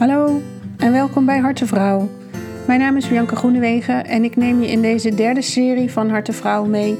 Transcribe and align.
Hallo 0.00 0.42
en 0.76 0.92
welkom 0.92 1.24
bij 1.24 1.38
Harte 1.38 1.66
Vrouw. 1.66 2.08
Mijn 2.66 2.80
naam 2.80 2.96
is 2.96 3.08
Bianca 3.08 3.36
Groenewegen 3.36 4.06
en 4.06 4.24
ik 4.24 4.36
neem 4.36 4.60
je 4.60 4.70
in 4.70 4.82
deze 4.82 5.14
derde 5.14 5.42
serie 5.42 5.90
van 5.90 6.10
Harte 6.10 6.32
Vrouw 6.32 6.64
mee 6.64 6.98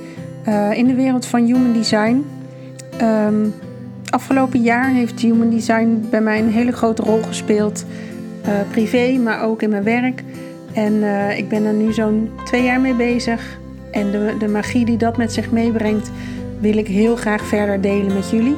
uh, 0.48 0.72
in 0.72 0.86
de 0.86 0.94
wereld 0.94 1.26
van 1.26 1.44
human 1.44 1.72
design. 1.72 2.24
Um, 3.02 3.54
afgelopen 4.10 4.62
jaar 4.62 4.88
heeft 4.88 5.20
human 5.20 5.50
design 5.50 6.06
bij 6.10 6.20
mij 6.20 6.38
een 6.38 6.50
hele 6.50 6.72
grote 6.72 7.02
rol 7.02 7.22
gespeeld, 7.22 7.84
uh, 8.46 8.52
privé, 8.70 9.18
maar 9.18 9.42
ook 9.42 9.62
in 9.62 9.70
mijn 9.70 9.84
werk. 9.84 10.22
En 10.72 10.92
uh, 10.92 11.38
ik 11.38 11.48
ben 11.48 11.64
er 11.64 11.74
nu 11.74 11.92
zo'n 11.92 12.30
twee 12.44 12.62
jaar 12.62 12.80
mee 12.80 12.94
bezig. 12.94 13.58
En 13.90 14.10
de, 14.10 14.34
de 14.38 14.48
magie 14.48 14.84
die 14.84 14.96
dat 14.96 15.16
met 15.16 15.32
zich 15.32 15.50
meebrengt, 15.50 16.10
wil 16.58 16.76
ik 16.76 16.86
heel 16.86 17.16
graag 17.16 17.44
verder 17.44 17.80
delen 17.80 18.14
met 18.14 18.30
jullie. 18.30 18.56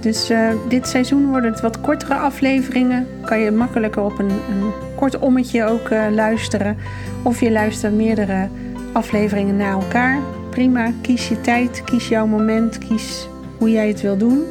Dus 0.00 0.30
uh, 0.30 0.48
dit 0.68 0.88
seizoen 0.88 1.28
worden 1.28 1.50
het 1.50 1.60
wat 1.60 1.80
kortere 1.80 2.14
afleveringen. 2.14 3.06
Kan 3.24 3.38
je 3.38 3.50
makkelijker 3.50 4.02
op 4.02 4.18
een, 4.18 4.30
een 4.30 4.72
kort 4.96 5.18
ommetje 5.18 5.64
ook 5.64 5.90
uh, 5.90 6.04
luisteren. 6.10 6.76
Of 7.22 7.40
je 7.40 7.50
luistert 7.50 7.94
meerdere 7.94 8.48
afleveringen 8.92 9.56
na 9.56 9.70
elkaar. 9.70 10.18
Prima, 10.50 10.92
kies 11.00 11.28
je 11.28 11.40
tijd, 11.40 11.82
kies 11.84 12.08
jouw 12.08 12.26
moment, 12.26 12.78
kies 12.78 13.28
hoe 13.58 13.70
jij 13.70 13.88
het 13.88 14.00
wil 14.00 14.16
doen. 14.16 14.42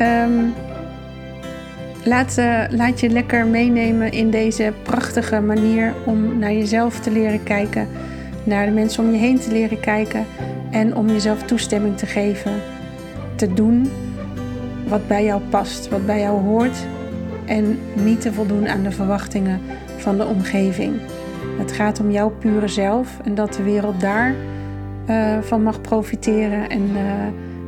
Um, 0.00 0.52
laat, 2.04 2.36
uh, 2.38 2.62
laat 2.70 3.00
je 3.00 3.08
lekker 3.08 3.46
meenemen 3.46 4.12
in 4.12 4.30
deze 4.30 4.72
prachtige 4.82 5.40
manier 5.40 5.94
om 6.04 6.38
naar 6.38 6.52
jezelf 6.52 7.00
te 7.00 7.10
leren 7.10 7.42
kijken. 7.42 7.88
Naar 8.44 8.66
de 8.66 8.72
mensen 8.72 9.04
om 9.04 9.12
je 9.12 9.18
heen 9.18 9.38
te 9.38 9.52
leren 9.52 9.80
kijken. 9.80 10.26
En 10.70 10.96
om 10.96 11.08
jezelf 11.08 11.42
toestemming 11.42 11.98
te 11.98 12.06
geven. 12.06 12.52
Te 13.36 13.54
doen 13.54 13.90
wat 14.90 15.08
bij 15.08 15.24
jou 15.24 15.40
past, 15.50 15.88
wat 15.88 16.06
bij 16.06 16.20
jou 16.20 16.40
hoort 16.40 16.86
en 17.46 17.78
niet 17.94 18.20
te 18.20 18.32
voldoen 18.32 18.68
aan 18.68 18.82
de 18.82 18.90
verwachtingen 18.90 19.60
van 19.96 20.16
de 20.16 20.26
omgeving. 20.26 21.00
Het 21.58 21.72
gaat 21.72 22.00
om 22.00 22.10
jouw 22.10 22.30
pure 22.30 22.68
zelf 22.68 23.18
en 23.24 23.34
dat 23.34 23.54
de 23.54 23.62
wereld 23.62 24.00
daar 24.00 24.34
uh, 25.10 25.38
van 25.40 25.62
mag 25.62 25.80
profiteren 25.80 26.68
en 26.68 26.82
uh, 26.82 27.00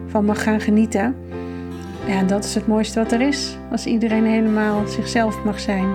van 0.07 0.25
mag 0.25 0.43
gaan 0.43 0.61
genieten. 0.61 1.17
Ja, 2.07 2.23
dat 2.23 2.45
is 2.45 2.55
het 2.55 2.67
mooiste 2.67 2.99
wat 2.99 3.13
er 3.13 3.21
is, 3.21 3.57
als 3.71 3.87
iedereen 3.87 4.27
helemaal 4.27 4.87
zichzelf 4.87 5.45
mag 5.45 5.61
zijn. 5.61 5.89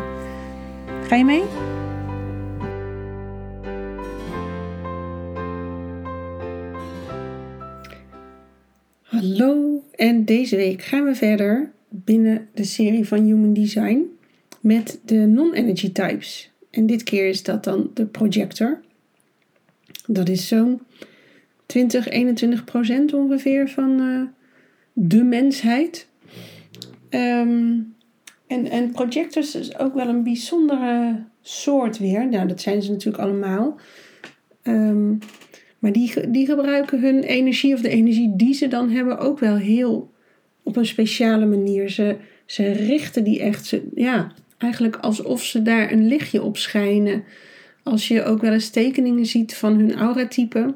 Ga 1.07 1.15
je 1.15 1.25
mee? 1.25 1.43
Deze 10.27 10.55
week 10.55 10.81
gaan 10.81 11.05
we 11.05 11.15
verder 11.15 11.71
binnen 11.89 12.47
de 12.53 12.63
serie 12.63 13.07
van 13.07 13.23
Human 13.23 13.53
Design 13.53 14.01
met 14.61 14.99
de 15.05 15.15
non-energy 15.15 15.91
types. 15.91 16.51
En 16.71 16.85
dit 16.85 17.03
keer 17.03 17.27
is 17.27 17.43
dat 17.43 17.63
dan 17.63 17.91
de 17.93 18.05
projector. 18.05 18.81
Dat 20.05 20.29
is 20.29 20.47
zo'n 20.47 20.81
20, 21.65 22.07
21 22.09 22.63
procent 22.63 23.13
ongeveer 23.13 23.69
van 23.69 24.01
uh, 24.01 24.21
de 24.93 25.23
mensheid. 25.23 26.07
Um, 27.09 27.95
en, 28.47 28.69
en 28.69 28.91
projectors 28.91 29.55
is 29.55 29.77
ook 29.77 29.93
wel 29.93 30.07
een 30.07 30.23
bijzondere 30.23 31.23
soort 31.41 31.97
weer. 31.97 32.29
Nou, 32.29 32.47
dat 32.47 32.61
zijn 32.61 32.81
ze 32.81 32.91
natuurlijk 32.91 33.23
allemaal. 33.23 33.79
Um, 34.63 35.19
maar 35.79 35.91
die, 35.91 36.29
die 36.29 36.45
gebruiken 36.45 37.01
hun 37.01 37.23
energie 37.23 37.73
of 37.73 37.81
de 37.81 37.89
energie 37.89 38.35
die 38.35 38.53
ze 38.53 38.67
dan 38.67 38.89
hebben 38.89 39.17
ook 39.17 39.39
wel 39.39 39.55
heel 39.55 40.15
op 40.67 40.75
een 40.75 40.85
speciale 40.85 41.45
manier. 41.45 41.89
Ze, 41.89 42.15
ze 42.45 42.71
richten 42.71 43.23
die 43.23 43.39
echt, 43.39 43.65
ze, 43.65 43.87
ja, 43.95 44.31
eigenlijk 44.57 44.95
alsof 44.95 45.43
ze 45.43 45.61
daar 45.61 45.91
een 45.91 46.07
lichtje 46.07 46.41
op 46.41 46.57
schijnen. 46.57 47.23
Als 47.83 48.07
je 48.07 48.23
ook 48.23 48.41
wel 48.41 48.53
eens 48.53 48.69
tekeningen 48.69 49.25
ziet 49.25 49.55
van 49.55 49.75
hun 49.75 49.95
auratype, 49.95 50.75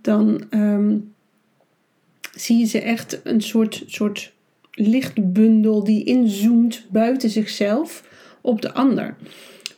dan 0.00 0.44
um, 0.50 1.12
zie 2.34 2.58
je 2.58 2.66
ze 2.66 2.80
echt 2.80 3.20
een 3.24 3.42
soort, 3.42 3.82
soort 3.86 4.32
lichtbundel 4.70 5.84
die 5.84 6.04
inzoomt 6.04 6.86
buiten 6.90 7.30
zichzelf 7.30 8.08
op 8.40 8.62
de 8.62 8.72
ander. 8.72 9.16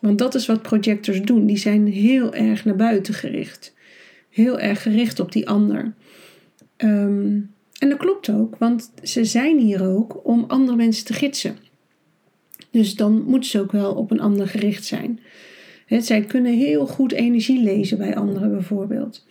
Want 0.00 0.18
dat 0.18 0.34
is 0.34 0.46
wat 0.46 0.62
projectors 0.62 1.22
doen. 1.22 1.46
Die 1.46 1.56
zijn 1.56 1.86
heel 1.86 2.34
erg 2.34 2.64
naar 2.64 2.76
buiten 2.76 3.14
gericht 3.14 3.74
heel 4.34 4.58
erg 4.58 4.82
gericht 4.82 5.20
op 5.20 5.32
die 5.32 5.48
ander. 5.48 5.94
Um, 6.76 7.53
en 7.84 7.90
dat 7.90 7.98
klopt 7.98 8.30
ook, 8.30 8.56
want 8.56 8.92
ze 9.02 9.24
zijn 9.24 9.58
hier 9.58 9.88
ook 9.88 10.26
om 10.26 10.44
andere 10.48 10.76
mensen 10.76 11.04
te 11.04 11.12
gidsen. 11.12 11.56
Dus 12.70 12.94
dan 12.94 13.24
moeten 13.26 13.50
ze 13.50 13.60
ook 13.60 13.72
wel 13.72 13.94
op 13.94 14.10
een 14.10 14.20
ander 14.20 14.48
gericht 14.48 14.84
zijn. 14.84 15.20
Zij 15.88 16.20
kunnen 16.20 16.52
heel 16.52 16.86
goed 16.86 17.12
energie 17.12 17.62
lezen 17.62 17.98
bij 17.98 18.16
anderen 18.16 18.50
bijvoorbeeld. 18.50 19.26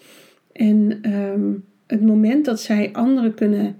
En 0.51 1.11
um, 1.13 1.65
het 1.87 2.01
moment 2.01 2.45
dat 2.45 2.61
zij 2.61 2.89
anderen 2.91 3.33
kunnen 3.33 3.77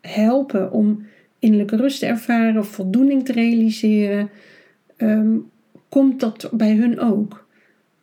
helpen 0.00 0.72
om 0.72 1.06
innerlijke 1.38 1.76
rust 1.76 1.98
te 1.98 2.06
ervaren 2.06 2.60
of 2.60 2.68
voldoening 2.68 3.24
te 3.24 3.32
realiseren, 3.32 4.30
um, 4.96 5.50
komt 5.88 6.20
dat 6.20 6.50
bij 6.52 6.74
hun 6.74 7.00
ook 7.00 7.46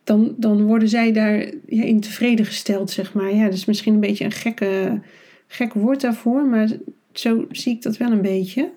dan, 0.04 0.34
dan 0.38 0.62
worden 0.62 0.88
zij 0.88 1.12
daar 1.12 1.38
ja, 1.66 1.82
in 1.82 2.00
tevreden 2.00 2.46
gesteld, 2.46 2.90
zeg 2.90 3.12
maar. 3.14 3.34
Ja, 3.34 3.44
dat 3.44 3.54
is 3.54 3.64
misschien 3.64 3.94
een 3.94 4.00
beetje 4.00 4.24
een 4.24 4.32
gekke, 4.32 5.00
gek 5.46 5.72
woord 5.72 6.00
daarvoor, 6.00 6.46
maar 6.46 6.68
zo 7.12 7.46
zie 7.50 7.74
ik 7.74 7.82
dat 7.82 7.96
wel 7.96 8.10
een 8.10 8.22
beetje. 8.22 8.72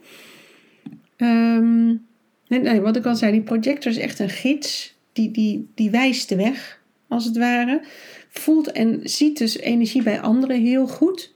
Um, 1.18 2.06
nee, 2.48 2.82
wat 2.82 2.96
ik 2.96 3.06
al 3.06 3.16
zei, 3.16 3.32
die 3.32 3.42
projector 3.42 3.92
is 3.92 3.98
echt 3.98 4.20
een 4.20 4.30
gids. 4.30 4.98
Die, 5.14 5.32
die, 5.32 5.70
die 5.76 5.90
wijst 5.90 6.30
de 6.30 6.36
weg, 6.36 6.82
als 7.08 7.26
het 7.26 7.38
ware. 7.38 7.82
Voelt 8.30 8.72
en 8.72 9.00
ziet 9.04 9.38
dus 9.38 9.58
energie 9.58 10.04
bij 10.04 10.22
anderen 10.22 10.62
heel 10.62 10.88
goed. 10.88 11.34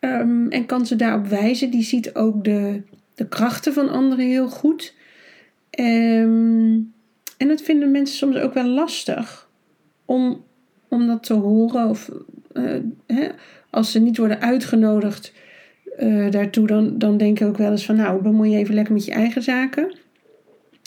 Um, 0.00 0.50
en 0.50 0.66
kan 0.66 0.86
ze 0.86 0.96
daarop 0.96 1.26
wijzen. 1.26 1.70
Die 1.70 1.82
ziet 1.82 2.14
ook 2.14 2.44
de, 2.44 2.82
de 3.14 3.28
krachten 3.28 3.72
van 3.72 3.88
anderen 3.88 4.26
heel 4.26 4.48
goed. 4.48 4.94
Um, 5.80 6.92
en 7.36 7.48
dat 7.48 7.62
vinden 7.62 7.90
mensen 7.90 8.16
soms 8.16 8.36
ook 8.36 8.54
wel 8.54 8.66
lastig 8.66 9.50
om, 10.04 10.44
om 10.88 11.06
dat 11.06 11.22
te 11.22 11.34
horen. 11.34 11.88
Of 11.88 12.10
uh, 12.54 12.76
hè, 13.06 13.28
als 13.70 13.92
ze 13.92 13.98
niet 13.98 14.16
worden 14.16 14.40
uitgenodigd 14.40 15.32
uh, 16.00 16.30
daartoe, 16.30 16.66
dan, 16.66 16.98
dan 16.98 17.16
denk 17.16 17.40
ik 17.40 17.46
ook 17.46 17.56
wel 17.56 17.70
eens 17.70 17.84
van 17.84 17.96
nou, 17.96 18.22
bemoei 18.22 18.50
je 18.50 18.56
even 18.56 18.74
lekker 18.74 18.92
met 18.92 19.04
je 19.04 19.12
eigen 19.12 19.42
zaken. 19.42 19.96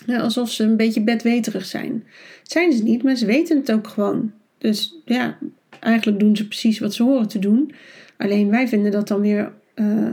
Ja, 0.05 0.19
alsof 0.19 0.49
ze 0.49 0.63
een 0.63 0.77
beetje 0.77 1.01
bedweterig 1.01 1.65
zijn. 1.65 2.03
zijn 2.43 2.73
ze 2.73 2.83
niet, 2.83 3.03
maar 3.03 3.15
ze 3.15 3.25
weten 3.25 3.57
het 3.57 3.71
ook 3.71 3.87
gewoon. 3.87 4.31
Dus 4.57 5.01
ja, 5.05 5.37
eigenlijk 5.79 6.19
doen 6.19 6.35
ze 6.35 6.47
precies 6.47 6.79
wat 6.79 6.93
ze 6.93 7.03
horen 7.03 7.27
te 7.27 7.39
doen. 7.39 7.71
Alleen 8.17 8.49
wij 8.49 8.67
vinden 8.67 8.91
dat 8.91 9.07
dan 9.07 9.21
weer 9.21 9.51
uh, 9.75 10.11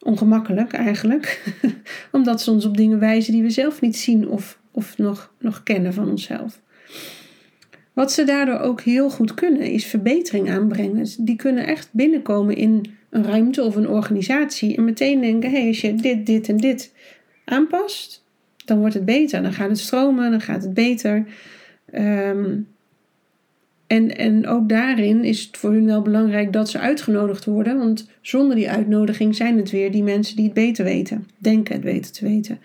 ongemakkelijk 0.00 0.72
eigenlijk. 0.72 1.42
Omdat 2.12 2.42
ze 2.42 2.50
ons 2.50 2.64
op 2.64 2.76
dingen 2.76 2.98
wijzen 2.98 3.32
die 3.32 3.42
we 3.42 3.50
zelf 3.50 3.80
niet 3.80 3.96
zien 3.96 4.28
of 4.28 4.60
of 4.70 4.98
nog, 4.98 5.32
nog 5.38 5.62
kennen 5.62 5.94
van 5.94 6.10
onszelf. 6.10 6.60
Wat 8.00 8.12
ze 8.12 8.24
daardoor 8.24 8.58
ook 8.58 8.80
heel 8.80 9.10
goed 9.10 9.34
kunnen, 9.34 9.60
is 9.60 9.86
verbetering 9.86 10.50
aanbrengen. 10.50 11.06
Die 11.18 11.36
kunnen 11.36 11.66
echt 11.66 11.88
binnenkomen 11.92 12.56
in 12.56 12.94
een 13.10 13.24
ruimte 13.24 13.62
of 13.62 13.76
een 13.76 13.88
organisatie 13.88 14.76
en 14.76 14.84
meteen 14.84 15.20
denken: 15.20 15.50
hé, 15.50 15.58
hey, 15.58 15.68
als 15.68 15.80
je 15.80 15.94
dit, 15.94 16.26
dit 16.26 16.48
en 16.48 16.56
dit 16.56 16.92
aanpast, 17.44 18.24
dan 18.64 18.78
wordt 18.78 18.94
het 18.94 19.04
beter. 19.04 19.42
Dan 19.42 19.52
gaat 19.52 19.68
het 19.68 19.78
stromen, 19.78 20.30
dan 20.30 20.40
gaat 20.40 20.62
het 20.62 20.74
beter. 20.74 21.24
Um, 21.94 22.68
en, 23.86 24.16
en 24.16 24.46
ook 24.46 24.68
daarin 24.68 25.24
is 25.24 25.42
het 25.44 25.56
voor 25.56 25.72
hun 25.72 25.86
wel 25.86 26.02
belangrijk 26.02 26.52
dat 26.52 26.68
ze 26.68 26.78
uitgenodigd 26.78 27.44
worden, 27.44 27.78
want 27.78 28.10
zonder 28.20 28.56
die 28.56 28.70
uitnodiging 28.70 29.36
zijn 29.36 29.56
het 29.56 29.70
weer 29.70 29.92
die 29.92 30.02
mensen 30.02 30.36
die 30.36 30.44
het 30.44 30.54
beter 30.54 30.84
weten, 30.84 31.28
denken 31.38 31.74
het 31.74 31.84
beter 31.84 32.12
te 32.12 32.24
weten. 32.24 32.58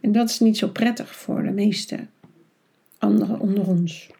En 0.00 0.12
dat 0.12 0.28
is 0.28 0.40
niet 0.40 0.58
zo 0.58 0.68
prettig 0.68 1.16
voor 1.16 1.42
de 1.42 1.52
meeste 1.52 1.96
anderen 2.98 3.40
onder 3.40 3.66
ons. 3.66 4.14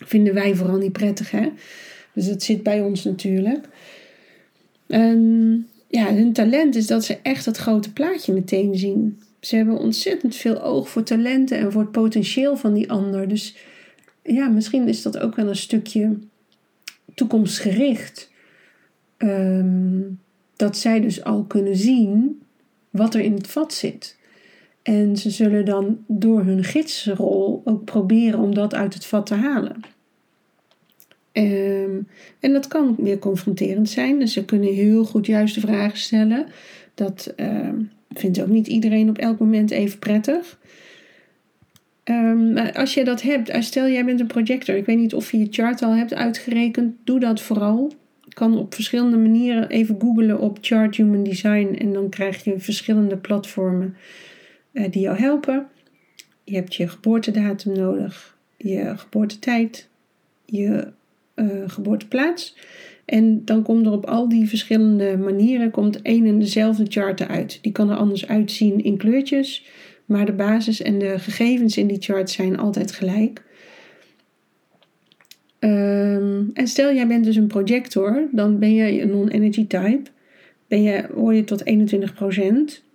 Vinden 0.00 0.34
wij 0.34 0.54
vooral 0.54 0.78
niet 0.78 0.92
prettig, 0.92 1.30
hè? 1.30 1.48
Dus 2.12 2.26
dat 2.26 2.42
zit 2.42 2.62
bij 2.62 2.80
ons 2.80 3.04
natuurlijk. 3.04 3.68
En 4.86 5.68
ja, 5.88 6.14
hun 6.14 6.32
talent 6.32 6.76
is 6.76 6.86
dat 6.86 7.04
ze 7.04 7.18
echt 7.22 7.44
het 7.44 7.56
grote 7.56 7.92
plaatje 7.92 8.32
meteen 8.32 8.78
zien. 8.78 9.22
Ze 9.40 9.56
hebben 9.56 9.78
ontzettend 9.78 10.36
veel 10.36 10.62
oog 10.62 10.88
voor 10.88 11.02
talenten 11.02 11.58
en 11.58 11.72
voor 11.72 11.80
het 11.80 11.92
potentieel 11.92 12.56
van 12.56 12.74
die 12.74 12.90
ander. 12.90 13.28
Dus 13.28 13.56
ja, 14.22 14.48
misschien 14.48 14.88
is 14.88 15.02
dat 15.02 15.18
ook 15.18 15.36
wel 15.36 15.48
een 15.48 15.56
stukje 15.56 16.18
toekomstgericht. 17.14 18.30
Um, 19.18 20.18
dat 20.56 20.76
zij 20.76 21.00
dus 21.00 21.24
al 21.24 21.44
kunnen 21.44 21.76
zien 21.76 22.42
wat 22.90 23.14
er 23.14 23.20
in 23.20 23.34
het 23.34 23.46
vat 23.46 23.74
zit. 23.74 24.18
En 24.82 25.16
ze 25.16 25.30
zullen 25.30 25.64
dan 25.64 26.04
door 26.06 26.44
hun 26.44 26.64
gidsrol 26.64 27.62
ook 27.64 27.84
proberen 27.84 28.38
om 28.38 28.54
dat 28.54 28.74
uit 28.74 28.94
het 28.94 29.06
vat 29.06 29.26
te 29.26 29.34
halen. 29.34 29.80
Um, 31.32 32.08
en 32.40 32.52
dat 32.52 32.68
kan 32.68 32.96
weer 32.98 33.18
confronterend 33.18 33.88
zijn. 33.88 34.18
Dus 34.18 34.32
ze 34.32 34.44
kunnen 34.44 34.74
heel 34.74 35.04
goed 35.04 35.26
juiste 35.26 35.60
vragen 35.60 35.98
stellen. 35.98 36.46
Dat, 36.94 37.34
um, 37.36 37.90
vindt 38.10 38.40
ook 38.42 38.48
niet 38.48 38.66
iedereen 38.66 39.08
op 39.08 39.18
elk 39.18 39.38
moment 39.38 39.70
even 39.70 39.98
prettig. 39.98 40.58
Maar 42.54 42.72
als 42.72 42.94
je 42.94 43.04
dat 43.04 43.22
hebt, 43.22 43.48
eh, 43.48 43.60
stel 43.60 43.88
jij 43.88 44.04
bent 44.04 44.20
een 44.20 44.26
projector, 44.26 44.76
ik 44.76 44.86
weet 44.86 44.98
niet 44.98 45.14
of 45.14 45.30
je 45.30 45.38
je 45.38 45.46
chart 45.50 45.82
al 45.82 45.94
hebt 45.94 46.14
uitgerekend, 46.14 46.94
doe 47.04 47.20
dat 47.20 47.40
vooral. 47.40 47.92
Je 48.24 48.34
kan 48.34 48.58
op 48.58 48.74
verschillende 48.74 49.16
manieren 49.16 49.68
even 49.68 49.96
googlen 50.00 50.40
op 50.40 50.58
Chart 50.60 50.96
Human 50.96 51.22
Design 51.22 51.76
en 51.78 51.92
dan 51.92 52.08
krijg 52.08 52.44
je 52.44 52.58
verschillende 52.58 53.16
platformen 53.16 53.96
die 54.72 55.00
jou 55.00 55.18
helpen. 55.18 55.66
Je 56.44 56.54
hebt 56.54 56.74
je 56.74 56.88
geboortedatum 56.88 57.72
nodig, 57.72 58.36
je 58.56 58.92
geboortetijd, 58.96 59.88
je 60.44 60.92
uh, 61.34 61.62
geboorteplaats. 61.66 62.56
En 63.04 63.44
dan 63.44 63.62
komt 63.62 63.86
er 63.86 63.92
op 63.92 64.06
al 64.06 64.28
die 64.28 64.48
verschillende 64.48 65.16
manieren 65.18 65.70
komt 65.70 66.02
één 66.02 66.26
en 66.26 66.38
dezelfde 66.38 66.84
chart 66.88 67.28
uit. 67.28 67.58
Die 67.62 67.72
kan 67.72 67.90
er 67.90 67.96
anders 67.96 68.26
uitzien 68.26 68.84
in 68.84 68.96
kleurtjes, 68.96 69.66
maar 70.04 70.26
de 70.26 70.32
basis 70.32 70.82
en 70.82 70.98
de 70.98 71.18
gegevens 71.18 71.76
in 71.76 71.86
die 71.86 72.00
chart 72.00 72.30
zijn 72.30 72.58
altijd 72.58 72.92
gelijk. 72.92 73.42
Um, 75.58 76.50
en 76.54 76.66
stel 76.66 76.94
jij 76.94 77.06
bent 77.06 77.24
dus 77.24 77.36
een 77.36 77.46
projector, 77.46 78.28
dan 78.32 78.58
ben 78.58 78.74
je 78.74 79.02
een 79.02 79.10
non-energy 79.10 79.66
type. 79.66 80.02
Ben 80.68 80.82
je, 80.82 81.08
hoor 81.14 81.34
je 81.34 81.44
tot 81.44 81.62
21%. 82.80 82.89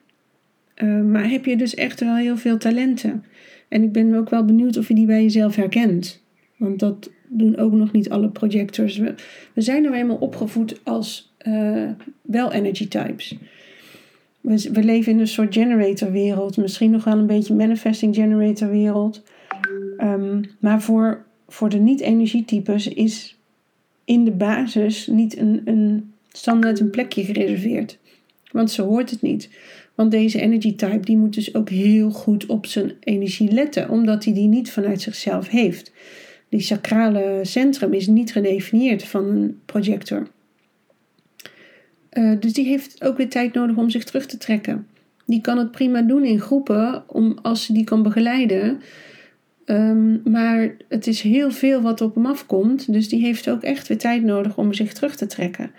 Uh, 0.84 1.02
maar 1.02 1.30
heb 1.30 1.46
je 1.46 1.58
dus 1.58 1.76
echt 1.76 2.00
wel 2.00 2.16
heel 2.16 2.38
veel 2.38 2.58
talenten. 2.58 3.24
En 3.68 3.84
ik 3.84 3.92
ben 3.92 4.16
ook 4.16 4.30
wel 4.30 4.46
benieuwd 4.46 4.78
of 4.78 4.88
je 4.88 4.94
die 4.94 5.06
bij 5.06 5.22
jezelf 5.22 5.56
herkent. 5.56 6.24
Want 6.58 6.80
dat 6.80 7.12
doen 7.28 7.58
ook 7.58 7.72
nog 7.72 7.92
niet 7.92 8.10
alle 8.10 8.30
projectors. 8.30 8.98
We, 8.98 9.16
zijn 9.56 9.82
nou 9.82 9.96
eenmaal 9.96 10.16
opgevoed 10.16 10.80
als 10.84 11.34
uh, 11.48 11.90
wel 12.22 12.52
energy 12.52 12.88
types. 12.88 13.36
We, 14.42 14.70
we 14.72 14.84
leven 14.84 15.12
in 15.12 15.20
een 15.20 15.28
soort 15.28 15.54
generator 15.54 16.12
wereld. 16.12 16.58
Misschien 16.58 16.92
nog 16.92 17.04
wel 17.04 17.18
een 17.18 17.28
beetje 17.28 17.54
manifesting 17.54 18.16
generator 18.16 18.70
wereld. 18.70 19.24
Um, 20.00 20.42
maar 20.60 20.82
voor, 20.82 21.26
voor 21.48 21.70
de 21.70 21.78
niet-energietypes 21.78 22.88
is 22.88 23.38
in 24.06 24.26
de 24.26 24.32
basis 24.32 25.08
niet 25.08 25.38
een, 25.38 25.62
een 25.66 26.14
standaard 26.32 26.80
een 26.80 26.90
plekje 26.90 27.24
gereserveerd. 27.24 27.98
Want 28.52 28.72
ze 28.72 28.82
hoort 28.82 29.10
het 29.10 29.22
niet. 29.22 29.50
Want 29.96 30.12
deze 30.12 30.42
energy 30.42 30.76
type 30.76 31.00
die 31.00 31.18
moet 31.18 31.34
dus 31.34 31.56
ook 31.56 31.70
heel 31.70 32.12
goed 32.12 32.46
op 32.46 32.66
zijn 32.66 32.92
energie 33.00 33.52
letten, 33.52 33.90
omdat 33.90 34.24
hij 34.24 34.34
die 34.34 34.48
niet 34.48 34.72
vanuit 34.72 35.02
zichzelf 35.02 35.50
heeft. 35.50 35.92
Die 36.50 36.62
sacrale 36.62 37.40
centrum 37.42 37.94
is 37.94 38.08
niet 38.08 38.32
gedefinieerd 38.32 39.04
van 39.04 39.26
een 39.26 39.60
projector. 39.66 40.28
Uh, 42.12 42.40
dus 42.40 42.54
die 42.54 42.66
heeft 42.66 43.04
ook 43.04 43.18
weer 43.18 43.30
tijd 43.30 43.54
nodig 43.54 43.76
om 43.76 43.90
zich 43.90 44.04
terug 44.04 44.26
te 44.26 44.38
trekken. 44.38 44.88
Die 45.26 45.42
kan 45.42 45.58
het 45.58 45.72
prima 45.72 46.02
doen 46.02 46.24
in 46.24 46.40
groepen, 46.40 47.04
om, 47.08 47.38
als 47.42 47.66
ze 47.66 47.74
die 47.74 47.84
kan 47.84 48.04
begeleiden. 48.04 48.82
Um, 49.66 50.22
maar 50.24 50.76
het 50.90 51.08
is 51.08 51.22
heel 51.22 51.52
veel 51.52 51.82
wat 51.82 52.02
op 52.02 52.16
hem 52.16 52.26
afkomt, 52.26 52.94
dus 52.94 53.10
die 53.10 53.22
heeft 53.22 53.50
ook 53.50 53.62
echt 53.62 53.88
weer 53.88 53.98
tijd 53.98 54.24
nodig 54.24 54.58
om 54.58 54.74
zich 54.74 54.94
terug 54.94 55.16
te 55.16 55.26
trekken. 55.26 55.72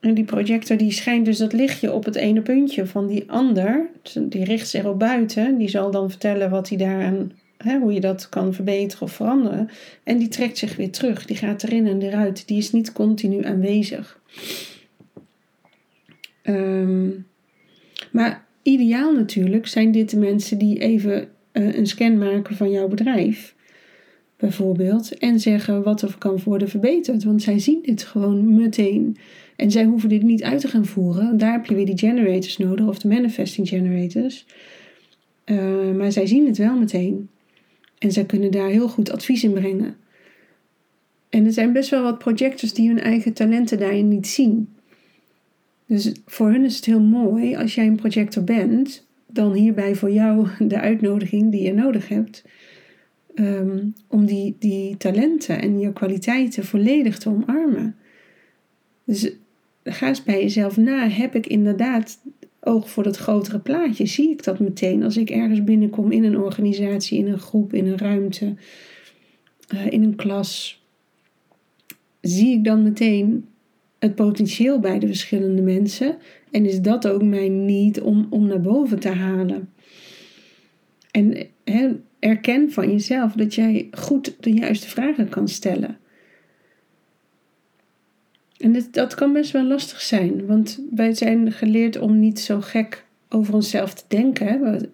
En 0.00 0.14
die 0.14 0.24
projector 0.24 0.76
die 0.76 0.90
schijnt 0.90 1.24
dus 1.24 1.38
dat 1.38 1.52
lichtje 1.52 1.92
op 1.92 2.04
het 2.04 2.14
ene 2.14 2.42
puntje 2.42 2.86
van 2.86 3.06
die 3.06 3.30
ander. 3.30 3.88
Die 4.20 4.44
richt 4.44 4.68
zich 4.68 4.84
op 4.84 4.98
buiten. 4.98 5.58
Die 5.58 5.68
zal 5.68 5.90
dan 5.90 6.10
vertellen 6.10 6.50
wat 6.50 6.68
hij 6.68 6.78
daaraan, 6.78 7.32
hè, 7.56 7.78
hoe 7.78 7.92
je 7.92 8.00
dat 8.00 8.28
kan 8.28 8.54
verbeteren 8.54 9.02
of 9.02 9.12
veranderen. 9.12 9.68
En 10.04 10.18
die 10.18 10.28
trekt 10.28 10.58
zich 10.58 10.76
weer 10.76 10.90
terug. 10.90 11.26
Die 11.26 11.36
gaat 11.36 11.62
erin 11.62 11.86
en 11.86 12.02
eruit. 12.02 12.48
Die 12.48 12.58
is 12.58 12.72
niet 12.72 12.92
continu 12.92 13.44
aanwezig. 13.44 14.20
Um, 16.42 17.26
maar 18.12 18.44
ideaal 18.62 19.12
natuurlijk 19.12 19.66
zijn 19.66 19.92
dit 19.92 20.10
de 20.10 20.16
mensen 20.16 20.58
die 20.58 20.78
even 20.78 21.28
uh, 21.52 21.76
een 21.76 21.86
scan 21.86 22.18
maken 22.18 22.56
van 22.56 22.70
jouw 22.70 22.88
bedrijf. 22.88 23.54
Bijvoorbeeld. 24.36 25.18
En 25.18 25.40
zeggen 25.40 25.82
wat 25.82 26.02
er 26.02 26.14
kan 26.18 26.40
worden 26.44 26.68
verbeterd. 26.68 27.24
Want 27.24 27.42
zij 27.42 27.58
zien 27.58 27.82
dit 27.82 28.02
gewoon 28.02 28.54
meteen. 28.54 29.16
En 29.56 29.70
zij 29.70 29.84
hoeven 29.84 30.08
dit 30.08 30.22
niet 30.22 30.42
uit 30.42 30.60
te 30.60 30.68
gaan 30.68 30.86
voeren. 30.86 31.38
Daar 31.38 31.52
heb 31.52 31.66
je 31.66 31.74
weer 31.74 31.86
die 31.86 31.98
generators 31.98 32.58
nodig, 32.58 32.86
of 32.86 32.98
de 32.98 33.08
manifesting 33.08 33.68
generators. 33.68 34.46
Uh, 35.44 35.94
maar 35.94 36.12
zij 36.12 36.26
zien 36.26 36.46
het 36.46 36.58
wel 36.58 36.78
meteen. 36.78 37.28
En 37.98 38.12
zij 38.12 38.24
kunnen 38.24 38.50
daar 38.50 38.68
heel 38.68 38.88
goed 38.88 39.10
advies 39.10 39.44
in 39.44 39.52
brengen. 39.52 39.96
En 41.28 41.46
er 41.46 41.52
zijn 41.52 41.72
best 41.72 41.90
wel 41.90 42.02
wat 42.02 42.18
projectors 42.18 42.72
die 42.72 42.88
hun 42.88 43.00
eigen 43.00 43.32
talenten 43.32 43.78
daarin 43.78 44.08
niet 44.08 44.26
zien. 44.26 44.68
Dus 45.86 46.12
voor 46.26 46.50
hun 46.50 46.64
is 46.64 46.76
het 46.76 46.84
heel 46.84 47.00
mooi 47.00 47.56
als 47.56 47.74
jij 47.74 47.86
een 47.86 47.96
projector 47.96 48.44
bent, 48.44 49.06
dan 49.26 49.52
hierbij 49.52 49.94
voor 49.94 50.10
jou 50.10 50.48
de 50.68 50.80
uitnodiging 50.80 51.50
die 51.50 51.62
je 51.62 51.72
nodig 51.72 52.08
hebt. 52.08 52.44
Um, 53.34 53.94
om 54.08 54.26
die, 54.26 54.56
die 54.58 54.96
talenten 54.96 55.60
en 55.60 55.78
je 55.78 55.92
kwaliteiten 55.92 56.64
volledig 56.64 57.18
te 57.18 57.28
omarmen. 57.28 57.96
Dus 59.04 59.32
ga 59.92 60.08
eens 60.08 60.22
bij 60.22 60.42
jezelf 60.42 60.76
na. 60.76 61.08
Heb 61.08 61.34
ik 61.34 61.46
inderdaad 61.46 62.18
oog 62.60 62.90
voor 62.90 63.02
dat 63.02 63.16
grotere 63.16 63.58
plaatje? 63.58 64.06
Zie 64.06 64.30
ik 64.30 64.44
dat 64.44 64.58
meteen 64.58 65.02
als 65.02 65.16
ik 65.16 65.30
ergens 65.30 65.64
binnenkom 65.64 66.12
in 66.12 66.24
een 66.24 66.38
organisatie, 66.38 67.18
in 67.18 67.26
een 67.26 67.38
groep, 67.38 67.74
in 67.74 67.86
een 67.86 67.98
ruimte, 67.98 68.54
uh, 69.74 69.86
in 69.86 70.02
een 70.02 70.16
klas? 70.16 70.84
Zie 72.20 72.52
ik 72.52 72.64
dan 72.64 72.82
meteen 72.82 73.46
het 73.98 74.14
potentieel 74.14 74.80
bij 74.80 74.98
de 74.98 75.06
verschillende 75.06 75.62
mensen? 75.62 76.16
En 76.50 76.66
is 76.66 76.80
dat 76.80 77.08
ook 77.08 77.22
mijn 77.22 77.64
niet 77.64 78.00
om, 78.00 78.26
om 78.30 78.46
naar 78.46 78.60
boven 78.60 78.98
te 78.98 79.08
halen? 79.08 79.70
En 81.10 81.48
erken 82.18 82.72
van 82.72 82.90
jezelf 82.90 83.32
dat 83.32 83.54
jij 83.54 83.88
goed 83.90 84.36
de 84.40 84.52
juiste 84.52 84.88
vragen 84.88 85.28
kan 85.28 85.48
stellen. 85.48 85.98
En 88.58 88.72
dit, 88.72 88.94
dat 88.94 89.14
kan 89.14 89.32
best 89.32 89.50
wel 89.50 89.64
lastig 89.64 90.00
zijn, 90.00 90.46
want 90.46 90.82
wij 90.94 91.14
zijn 91.14 91.52
geleerd 91.52 91.98
om 91.98 92.18
niet 92.18 92.40
zo 92.40 92.60
gek 92.60 93.04
over 93.28 93.54
onszelf 93.54 93.94
te 93.94 94.04
denken. 94.08 94.60
We, 94.60 94.88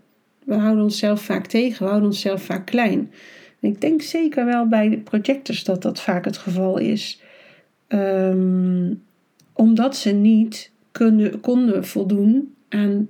we 0.45 0.55
houden 0.55 0.85
onszelf 0.85 1.23
vaak 1.23 1.47
tegen, 1.47 1.83
we 1.83 1.89
houden 1.89 2.09
onszelf 2.09 2.43
vaak 2.43 2.67
klein. 2.67 3.11
Ik 3.61 3.81
denk 3.81 4.03
zeker 4.03 4.45
wel 4.45 4.69
bij 4.69 4.99
projectors 5.05 5.65
dat 5.65 5.83
dat 5.83 6.01
vaak 6.01 6.25
het 6.25 6.37
geval 6.37 6.79
is. 6.79 7.21
Um, 7.89 9.03
omdat 9.53 9.97
ze 9.97 10.11
niet 10.11 10.71
kunnen, 10.93 11.41
konden 11.41 11.85
voldoen 11.85 12.55
aan 12.69 13.09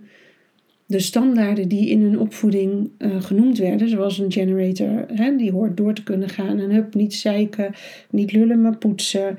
de 0.87 0.99
standaarden 0.99 1.69
die 1.69 1.89
in 1.89 2.03
hun 2.03 2.19
opvoeding 2.19 2.91
uh, 2.99 3.23
genoemd 3.23 3.59
werden, 3.59 3.89
zoals 3.89 4.19
een 4.19 4.33
generator, 4.33 5.05
hè, 5.07 5.37
die 5.37 5.53
hoort 5.53 5.77
door 5.77 5.95
te 5.95 6.03
kunnen 6.03 6.29
gaan 6.29 6.59
en 6.59 6.71
hup, 6.71 6.95
niet 6.95 7.15
zeiken, 7.15 7.75
niet 8.11 8.33
lullen, 8.33 8.61
maar 8.61 8.77
poetsen, 8.77 9.39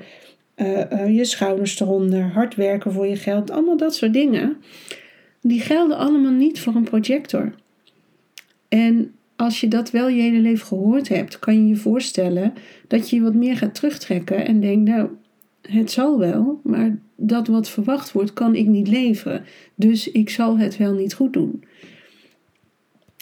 uh, 0.56 0.78
uh, 0.92 1.16
je 1.16 1.24
schouders 1.24 1.80
eronder, 1.80 2.22
hard 2.22 2.54
werken 2.54 2.92
voor 2.92 3.06
je 3.06 3.16
geld, 3.16 3.50
allemaal 3.50 3.76
dat 3.76 3.94
soort 3.94 4.12
dingen, 4.12 4.56
die 5.40 5.60
gelden 5.60 5.96
allemaal 5.96 6.32
niet 6.32 6.60
voor 6.60 6.74
een 6.74 6.84
projector. 6.84 7.54
En 8.68 9.12
als 9.36 9.60
je 9.60 9.68
dat 9.68 9.90
wel 9.90 10.08
je 10.08 10.22
hele 10.22 10.38
leven 10.38 10.66
gehoord 10.66 11.08
hebt, 11.08 11.38
kan 11.38 11.54
je 11.54 11.66
je 11.66 11.76
voorstellen 11.76 12.52
dat 12.88 13.10
je 13.10 13.16
je 13.16 13.22
wat 13.22 13.34
meer 13.34 13.56
gaat 13.56 13.74
terugtrekken 13.74 14.46
en 14.46 14.60
denkt, 14.60 14.90
nou, 14.90 15.08
het 15.62 15.90
zal 15.90 16.18
wel, 16.18 16.60
maar 16.62 16.98
dat 17.16 17.46
wat 17.46 17.70
verwacht 17.70 18.12
wordt, 18.12 18.32
kan 18.32 18.54
ik 18.54 18.66
niet 18.66 18.88
leveren. 18.88 19.44
Dus 19.74 20.10
ik 20.10 20.30
zal 20.30 20.58
het 20.58 20.76
wel 20.76 20.92
niet 20.92 21.14
goed 21.14 21.32
doen. 21.32 21.64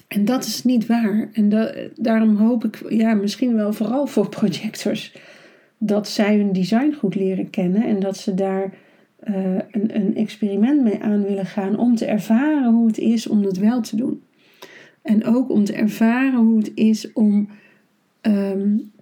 En 0.09 0.25
dat 0.25 0.45
is 0.45 0.65
niet 0.65 0.87
waar. 0.87 1.31
En 1.33 1.73
daarom 1.97 2.37
hoop 2.37 2.65
ik, 2.65 2.83
ja, 2.89 3.15
misschien 3.15 3.55
wel 3.55 3.73
vooral 3.73 4.07
voor 4.07 4.29
projectors, 4.29 5.13
dat 5.85 6.09
zij 6.09 6.37
hun 6.37 6.53
design 6.53 6.93
goed 6.93 7.15
leren 7.15 7.51
kennen 7.51 7.83
en 7.83 8.01
dat 8.01 8.17
ze 8.17 8.35
daar 8.35 8.75
uh, 9.25 9.55
een, 9.71 9.97
een 9.97 10.17
experiment 10.17 10.83
mee 10.83 11.03
aan 11.03 11.23
willen 11.23 11.47
gaan 11.47 11.79
om 11.79 11.95
te 11.95 12.05
ervaren 12.05 12.73
hoe 12.73 12.87
het 12.87 12.99
is 12.99 13.27
om 13.27 13.43
dat 13.43 13.57
wel 13.57 13.81
te 13.81 13.97
doen. 13.97 14.23
En 15.03 15.25
ook 15.25 15.51
om 15.51 15.65
te 15.65 15.73
ervaren 15.73 16.39
hoe 16.39 16.59
het 16.59 16.73
is 16.75 17.13
om 17.13 17.49
um, 18.23 18.93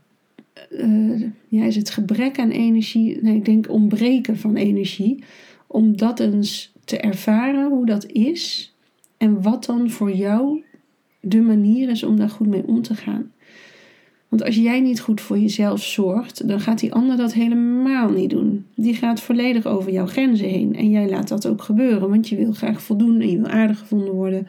uh, 0.71 1.21
ja, 1.49 1.65
is 1.65 1.77
het 1.77 1.91
gebrek 1.91 2.39
aan 2.39 2.51
energie, 2.51 3.19
nee, 3.23 3.37
ik 3.37 3.45
denk 3.45 3.71
ontbreken 3.71 4.37
van 4.37 4.57
energie, 4.57 5.25
om 5.67 5.97
dat 5.97 6.21
eens 6.21 6.73
te 6.85 6.99
ervaren 6.99 7.69
hoe 7.69 7.87
dat 7.87 8.07
is 8.07 8.75
en 9.17 9.43
wat 9.43 9.65
dan 9.65 9.91
voor 9.91 10.13
jou 10.13 10.63
de 11.21 11.41
manier 11.41 11.89
is 11.89 12.03
om 12.03 12.17
daar 12.17 12.31
goed 12.31 12.47
mee 12.47 12.67
om 12.67 12.83
te 12.83 12.95
gaan. 12.95 13.33
Want 14.31 14.45
als 14.45 14.55
jij 14.55 14.81
niet 14.81 15.01
goed 15.01 15.21
voor 15.21 15.39
jezelf 15.39 15.83
zorgt, 15.83 16.49
dan 16.49 16.61
gaat 16.61 16.79
die 16.79 16.93
ander 16.93 17.17
dat 17.17 17.33
helemaal 17.33 18.11
niet 18.11 18.31
doen. 18.31 18.67
Die 18.75 18.95
gaat 18.95 19.21
volledig 19.21 19.67
over 19.67 19.93
jouw 19.93 20.07
grenzen 20.07 20.49
heen. 20.49 20.77
En 20.77 20.91
jij 20.91 21.09
laat 21.09 21.29
dat 21.29 21.47
ook 21.47 21.63
gebeuren, 21.63 22.09
want 22.09 22.29
je 22.29 22.37
wil 22.37 22.53
graag 22.53 22.83
voldoen 22.83 23.21
en 23.21 23.31
je 23.31 23.37
wil 23.37 23.51
aardig 23.51 23.79
gevonden 23.79 24.15
worden. 24.15 24.47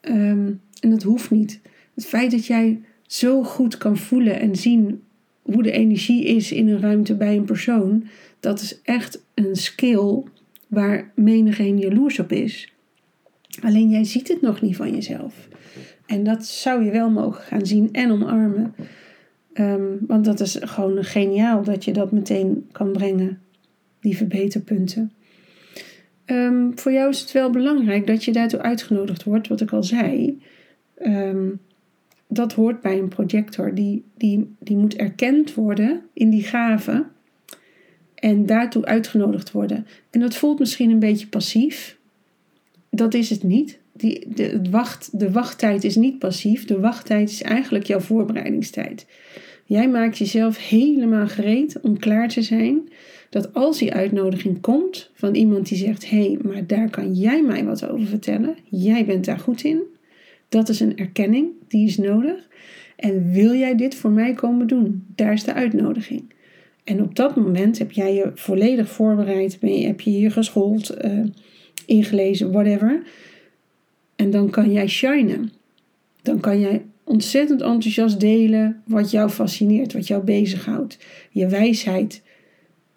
Um, 0.00 0.60
en 0.80 0.90
dat 0.90 1.02
hoeft 1.02 1.30
niet. 1.30 1.60
Het 1.94 2.06
feit 2.06 2.30
dat 2.30 2.46
jij 2.46 2.80
zo 3.06 3.42
goed 3.42 3.78
kan 3.78 3.96
voelen 3.96 4.40
en 4.40 4.56
zien 4.56 5.02
hoe 5.42 5.62
de 5.62 5.72
energie 5.72 6.24
is 6.24 6.52
in 6.52 6.68
een 6.68 6.80
ruimte 6.80 7.14
bij 7.14 7.36
een 7.36 7.44
persoon, 7.44 8.04
dat 8.40 8.60
is 8.60 8.80
echt 8.82 9.24
een 9.34 9.56
skill 9.56 10.22
waar 10.68 11.12
menigeen 11.14 11.78
jaloers 11.78 12.18
op 12.18 12.32
is. 12.32 12.72
Alleen 13.62 13.88
jij 13.88 14.04
ziet 14.04 14.28
het 14.28 14.40
nog 14.40 14.60
niet 14.60 14.76
van 14.76 14.94
jezelf. 14.94 15.48
En 16.12 16.24
dat 16.24 16.46
zou 16.46 16.84
je 16.84 16.90
wel 16.90 17.10
mogen 17.10 17.42
gaan 17.42 17.66
zien 17.66 17.88
en 17.92 18.10
omarmen. 18.10 18.74
Ehm, 19.52 19.96
want 20.06 20.24
dat 20.24 20.40
is 20.40 20.58
gewoon 20.60 21.04
geniaal 21.04 21.62
dat 21.62 21.84
je 21.84 21.92
dat 21.92 22.12
meteen 22.12 22.68
kan 22.72 22.92
brengen, 22.92 23.40
die 24.00 24.16
verbeterpunten. 24.16 25.12
Um, 26.26 26.78
voor 26.78 26.92
jou 26.92 27.08
is 27.08 27.20
het 27.20 27.32
wel 27.32 27.50
belangrijk 27.50 28.06
dat 28.06 28.24
je 28.24 28.32
daartoe 28.32 28.60
uitgenodigd 28.60 29.24
wordt, 29.24 29.48
wat 29.48 29.60
ik 29.60 29.72
al 29.72 29.82
zei. 29.82 30.42
Ehm, 30.94 31.48
dat 32.28 32.52
hoort 32.52 32.80
bij 32.80 32.98
een 32.98 33.08
projector. 33.08 33.74
Die, 33.74 34.04
die, 34.16 34.54
die 34.58 34.76
moet 34.76 34.96
erkend 34.96 35.54
worden 35.54 36.02
in 36.12 36.30
die 36.30 36.42
gave 36.42 37.06
en 38.14 38.46
daartoe 38.46 38.84
uitgenodigd 38.84 39.52
worden. 39.52 39.86
En 40.10 40.20
dat 40.20 40.34
voelt 40.34 40.58
misschien 40.58 40.90
een 40.90 40.98
beetje 40.98 41.26
passief. 41.26 41.98
Dat 42.90 43.14
is 43.14 43.30
het 43.30 43.42
niet. 43.42 43.80
Die, 44.02 44.24
de, 44.34 44.42
het 44.42 44.70
wacht, 44.70 45.18
de 45.18 45.30
wachttijd 45.30 45.84
is 45.84 45.96
niet 45.96 46.18
passief. 46.18 46.64
De 46.64 46.80
wachttijd 46.80 47.30
is 47.30 47.42
eigenlijk 47.42 47.84
jouw 47.84 48.00
voorbereidingstijd. 48.00 49.06
Jij 49.64 49.88
maakt 49.88 50.18
jezelf 50.18 50.68
helemaal 50.68 51.28
gereed 51.28 51.80
om 51.80 51.98
klaar 51.98 52.28
te 52.28 52.42
zijn. 52.42 52.88
Dat 53.30 53.54
als 53.54 53.78
die 53.78 53.92
uitnodiging 53.92 54.60
komt 54.60 55.10
van 55.14 55.34
iemand 55.34 55.68
die 55.68 55.78
zegt: 55.78 56.10
hé, 56.10 56.26
hey, 56.26 56.38
maar 56.42 56.66
daar 56.66 56.90
kan 56.90 57.14
jij 57.14 57.42
mij 57.42 57.64
wat 57.64 57.88
over 57.88 58.06
vertellen. 58.06 58.56
Jij 58.64 59.04
bent 59.04 59.24
daar 59.24 59.38
goed 59.38 59.64
in. 59.64 59.80
Dat 60.48 60.68
is 60.68 60.80
een 60.80 60.96
erkenning, 60.96 61.48
die 61.68 61.86
is 61.86 61.96
nodig. 61.96 62.48
En 62.96 63.30
wil 63.32 63.54
jij 63.54 63.76
dit 63.76 63.94
voor 63.94 64.10
mij 64.10 64.34
komen 64.34 64.66
doen? 64.66 65.06
Daar 65.14 65.32
is 65.32 65.44
de 65.44 65.54
uitnodiging. 65.54 66.32
En 66.84 67.02
op 67.02 67.14
dat 67.14 67.36
moment 67.36 67.78
heb 67.78 67.92
jij 67.92 68.14
je 68.14 68.30
volledig 68.34 68.88
voorbereid, 68.88 69.58
ben 69.60 69.82
heb 69.86 70.00
je 70.00 70.10
hier 70.10 70.30
geschoold, 70.30 71.04
uh, 71.04 71.24
ingelezen, 71.86 72.52
whatever. 72.52 73.02
En 74.22 74.30
dan 74.30 74.50
kan 74.50 74.72
jij 74.72 74.88
shinen. 74.88 75.52
Dan 76.22 76.40
kan 76.40 76.60
jij 76.60 76.84
ontzettend 77.04 77.60
enthousiast 77.60 78.20
delen 78.20 78.82
wat 78.86 79.10
jou 79.10 79.30
fascineert, 79.30 79.92
wat 79.92 80.06
jou 80.06 80.24
bezighoudt. 80.24 80.98
Je 81.30 81.46
wijsheid. 81.46 82.22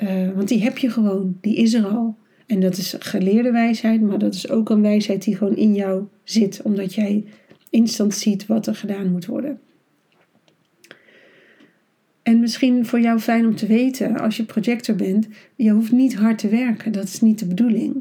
Uh, 0.03 0.31
want 0.35 0.47
die 0.47 0.63
heb 0.63 0.77
je 0.77 0.89
gewoon, 0.89 1.37
die 1.41 1.55
is 1.55 1.73
er 1.73 1.85
al. 1.85 2.15
En 2.45 2.59
dat 2.59 2.77
is 2.77 2.95
geleerde 2.99 3.51
wijsheid, 3.51 4.01
maar 4.01 4.19
dat 4.19 4.33
is 4.33 4.49
ook 4.49 4.69
een 4.69 4.81
wijsheid 4.81 5.23
die 5.23 5.35
gewoon 5.35 5.55
in 5.55 5.73
jou 5.73 6.03
zit, 6.23 6.61
omdat 6.63 6.93
jij 6.93 7.23
instant 7.69 8.13
ziet 8.13 8.45
wat 8.45 8.67
er 8.67 8.75
gedaan 8.75 9.11
moet 9.11 9.25
worden. 9.25 9.59
En 12.23 12.39
misschien 12.39 12.85
voor 12.85 13.01
jou 13.01 13.19
fijn 13.19 13.45
om 13.45 13.55
te 13.55 13.67
weten, 13.67 14.19
als 14.19 14.37
je 14.37 14.43
projector 14.43 14.95
bent, 14.95 15.27
je 15.55 15.71
hoeft 15.71 15.91
niet 15.91 16.15
hard 16.15 16.37
te 16.37 16.47
werken. 16.47 16.91
Dat 16.91 17.03
is 17.03 17.21
niet 17.21 17.39
de 17.39 17.47
bedoeling. 17.47 17.95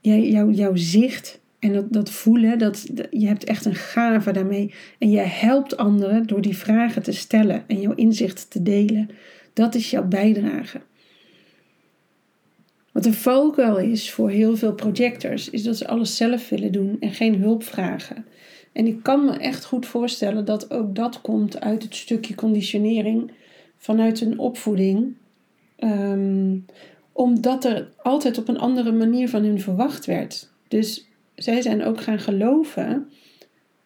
Jij, 0.00 0.30
jou, 0.30 0.52
jouw 0.52 0.76
zicht 0.76 1.40
en 1.60 1.72
dat, 1.72 1.92
dat 1.92 2.10
voelen, 2.10 2.58
dat, 2.58 2.86
je 3.10 3.26
hebt 3.26 3.44
echt 3.44 3.64
een 3.64 3.74
gave 3.74 4.32
daarmee. 4.32 4.74
En 4.98 5.10
je 5.10 5.18
helpt 5.18 5.76
anderen 5.76 6.26
door 6.26 6.40
die 6.40 6.56
vragen 6.56 7.02
te 7.02 7.12
stellen 7.12 7.64
en 7.66 7.80
jouw 7.80 7.94
inzicht 7.94 8.50
te 8.50 8.62
delen. 8.62 9.10
Dat 9.52 9.74
is 9.74 9.90
jouw 9.90 10.04
bijdrage. 10.04 10.80
Wat 12.92 13.06
een 13.06 13.14
valkuil 13.14 13.78
is 13.78 14.10
voor 14.10 14.30
heel 14.30 14.56
veel 14.56 14.74
projectors, 14.74 15.50
is 15.50 15.62
dat 15.62 15.76
ze 15.76 15.88
alles 15.88 16.16
zelf 16.16 16.48
willen 16.48 16.72
doen 16.72 16.96
en 17.00 17.12
geen 17.12 17.34
hulp 17.34 17.62
vragen. 17.62 18.24
En 18.72 18.86
ik 18.86 19.02
kan 19.02 19.24
me 19.24 19.32
echt 19.32 19.64
goed 19.64 19.86
voorstellen 19.86 20.44
dat 20.44 20.70
ook 20.70 20.94
dat 20.94 21.20
komt 21.20 21.60
uit 21.60 21.82
het 21.82 21.94
stukje 21.94 22.34
conditionering 22.34 23.30
vanuit 23.76 24.20
een 24.20 24.38
opvoeding. 24.38 25.14
Ehm, 25.76 26.58
omdat 27.12 27.64
er 27.64 27.88
altijd 27.96 28.38
op 28.38 28.48
een 28.48 28.58
andere 28.58 28.92
manier 28.92 29.28
van 29.28 29.42
hun 29.42 29.60
verwacht 29.60 30.06
werd. 30.06 30.50
Dus 30.68 31.09
zij 31.42 31.60
zijn 31.60 31.84
ook 31.84 32.00
gaan 32.00 32.18
geloven, 32.18 33.10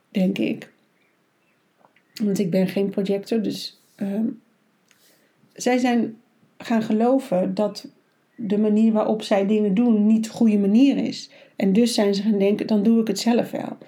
denk 0.08 0.38
ik. 0.38 0.72
Want 2.22 2.38
ik 2.38 2.50
ben 2.50 2.68
geen 2.68 2.90
projector, 2.90 3.42
dus 3.42 3.80
ehm, 3.94 4.26
zij 5.52 5.78
zijn 5.78 6.16
gaan 6.58 6.82
geloven 6.82 7.54
dat 7.54 7.88
de 8.36 8.58
manier 8.58 8.92
waarop 8.92 9.22
zij 9.22 9.46
dingen 9.46 9.74
doen 9.74 10.06
niet 10.06 10.24
de 10.24 10.30
goede 10.30 10.58
manier 10.58 10.96
is. 10.96 11.30
En 11.56 11.72
dus 11.72 11.94
zijn 11.94 12.14
ze 12.14 12.22
gaan 12.22 12.38
denken, 12.38 12.66
dan 12.66 12.82
doe 12.82 13.00
ik 13.00 13.06
het 13.06 13.18
zelf 13.18 13.50
wel. 13.50 13.78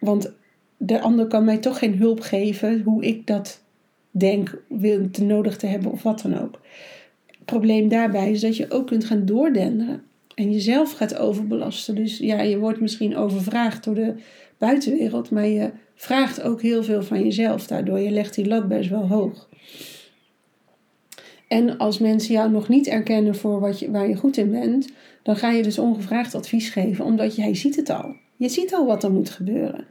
Want 0.00 0.32
de 0.76 1.00
ander 1.00 1.26
kan 1.26 1.44
mij 1.44 1.58
toch 1.58 1.78
geen 1.78 1.98
hulp 1.98 2.20
geven 2.20 2.82
hoe 2.82 3.04
ik 3.04 3.26
dat 3.26 3.62
denk 4.10 4.62
wil 4.68 5.10
te 5.10 5.24
nodig 5.24 5.56
te 5.56 5.66
hebben 5.66 5.92
of 5.92 6.02
wat 6.02 6.20
dan 6.20 6.38
ook. 6.40 6.60
Het 7.26 7.44
probleem 7.44 7.88
daarbij 7.88 8.30
is 8.30 8.40
dat 8.40 8.56
je 8.56 8.70
ook 8.70 8.86
kunt 8.86 9.04
gaan 9.04 9.24
doordenderen 9.24 10.02
en 10.34 10.52
jezelf 10.52 10.92
gaat 10.92 11.16
overbelasten. 11.16 11.94
Dus 11.94 12.18
ja, 12.18 12.40
je 12.40 12.58
wordt 12.58 12.80
misschien 12.80 13.16
overvraagd 13.16 13.84
door 13.84 13.94
de 13.94 14.14
buitenwereld, 14.58 15.30
maar 15.30 15.46
je 15.46 15.70
vraagt 15.94 16.42
ook 16.42 16.62
heel 16.62 16.82
veel 16.82 17.02
van 17.02 17.22
jezelf 17.22 17.66
daardoor. 17.66 17.98
Je 17.98 18.10
legt 18.10 18.34
die 18.34 18.46
lat 18.46 18.68
best 18.68 18.90
wel 18.90 19.08
hoog. 19.08 19.48
En 21.48 21.76
als 21.78 21.98
mensen 21.98 22.34
jou 22.34 22.50
nog 22.50 22.68
niet 22.68 22.86
erkennen 22.86 23.34
voor 23.34 23.60
wat 23.60 23.78
je, 23.78 23.90
waar 23.90 24.08
je 24.08 24.16
goed 24.16 24.36
in 24.36 24.50
bent, 24.50 24.92
dan 25.22 25.36
ga 25.36 25.50
je 25.50 25.62
dus 25.62 25.78
ongevraagd 25.78 26.34
advies 26.34 26.68
geven, 26.68 27.04
omdat 27.04 27.36
jij 27.36 27.54
ziet 27.54 27.76
het 27.76 27.90
al. 27.90 28.16
Je 28.36 28.48
ziet 28.48 28.74
al 28.74 28.86
wat 28.86 29.04
er 29.04 29.12
moet 29.12 29.30
gebeuren. 29.30 29.86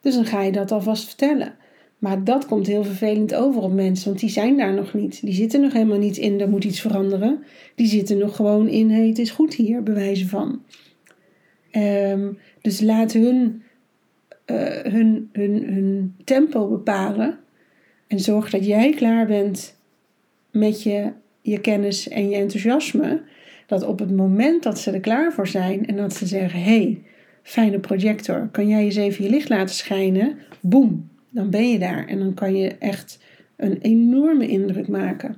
Dus 0.00 0.14
dan 0.14 0.26
ga 0.26 0.42
je 0.42 0.52
dat 0.52 0.72
alvast 0.72 1.04
vertellen. 1.04 1.54
Maar 1.98 2.24
dat 2.24 2.46
komt 2.46 2.66
heel 2.66 2.84
vervelend 2.84 3.34
over 3.34 3.62
op 3.62 3.72
mensen, 3.72 4.08
want 4.08 4.20
die 4.20 4.30
zijn 4.30 4.56
daar 4.56 4.74
nog 4.74 4.94
niet. 4.94 5.20
Die 5.22 5.34
zitten 5.34 5.60
nog 5.60 5.72
helemaal 5.72 5.98
niet 5.98 6.16
in, 6.16 6.40
er 6.40 6.48
moet 6.48 6.64
iets 6.64 6.80
veranderen. 6.80 7.44
Die 7.74 7.86
zitten 7.86 8.18
nog 8.18 8.36
gewoon 8.36 8.68
in, 8.68 8.90
het 8.90 9.18
is 9.18 9.30
goed 9.30 9.54
hier, 9.54 9.82
bewijzen 9.82 10.28
van. 10.28 10.62
Ehm, 11.70 12.32
dus 12.60 12.80
laat 12.80 13.12
hun, 13.12 13.62
uh, 14.46 14.56
hun, 14.82 15.28
hun, 15.32 15.64
hun 15.64 16.14
tempo 16.24 16.68
bepalen. 16.68 17.38
En 18.06 18.20
zorg 18.20 18.50
dat 18.50 18.66
jij 18.66 18.90
klaar 18.90 19.26
bent 19.26 19.76
met 20.50 20.82
je, 20.82 21.12
je 21.40 21.60
kennis 21.60 22.08
en 22.08 22.28
je 22.28 22.36
enthousiasme. 22.36 23.22
Dat 23.66 23.86
op 23.86 23.98
het 23.98 24.16
moment 24.16 24.62
dat 24.62 24.78
ze 24.78 24.90
er 24.90 25.00
klaar 25.00 25.32
voor 25.32 25.46
zijn 25.46 25.86
en 25.86 25.96
dat 25.96 26.14
ze 26.14 26.26
zeggen: 26.26 26.62
hey, 26.62 27.02
fijne 27.42 27.78
projector, 27.78 28.48
kan 28.52 28.68
jij 28.68 28.84
eens 28.84 28.96
even 28.96 29.24
je 29.24 29.30
licht 29.30 29.48
laten 29.48 29.74
schijnen? 29.74 30.38
Boem, 30.60 31.08
dan 31.36 31.50
ben 31.50 31.70
je 31.70 31.78
daar 31.78 32.06
en 32.06 32.18
dan 32.18 32.34
kan 32.34 32.56
je 32.56 32.68
echt 32.78 33.18
een 33.56 33.78
enorme 33.80 34.48
indruk 34.48 34.88
maken. 34.88 35.36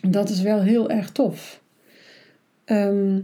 Dat 0.00 0.28
is 0.28 0.40
wel 0.40 0.62
heel 0.62 0.90
erg 0.90 1.10
tof. 1.10 1.62
Ehm, 2.64 3.20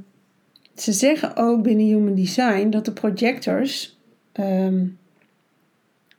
ze 0.75 0.93
zeggen 0.93 1.37
ook 1.37 1.63
binnen 1.63 1.87
Human 1.87 2.15
Design 2.15 2.71
dat 2.71 2.85
de 2.85 2.93
projectors 2.93 3.99
ehm, 4.33 4.87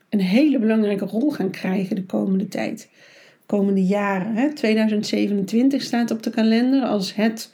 een 0.10 0.22
hele 0.22 0.60
belangrijke 0.60 1.06
rol 1.06 1.32
gaan 1.32 1.52
krijgen 1.52 1.96
de 1.96 2.06
komende 2.06 2.48
tijd. 2.48 2.90
Komende 3.46 3.86
jaren. 3.86 4.36
Hè? 4.36 4.54
2027 4.54 5.82
staat 5.82 6.12
op 6.12 6.24
de 6.24 6.30
kalender 6.30 6.84
als 6.84 7.16
het, 7.16 7.50